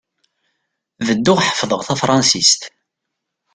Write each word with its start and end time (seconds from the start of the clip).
Bedduɣ 1.05 1.39
ḥefḍeɣ 1.47 1.81
tafṛansist. 1.87 2.61